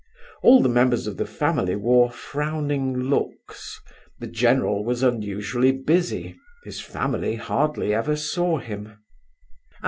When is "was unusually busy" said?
4.83-6.39